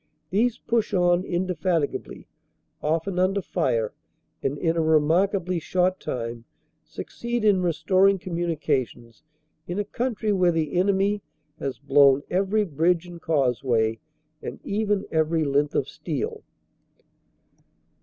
[0.31, 2.25] These push on indefatigably,
[2.81, 3.93] often under fire,
[4.41, 6.45] and in a remarkably short time
[6.83, 9.21] succeed in restoring communica tions
[9.67, 11.21] in a country where the enemy
[11.59, 13.99] has blown every bridge and causeway,
[14.41, 16.41] and even every length of steel.